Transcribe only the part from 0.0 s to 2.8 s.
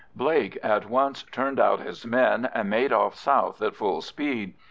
Blake at once turned out his men, and